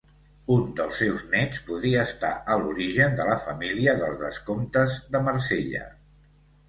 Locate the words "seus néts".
1.01-1.59